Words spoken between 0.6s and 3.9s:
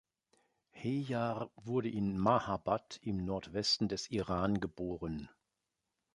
Hejar wurde in Mahabad im Nordwesten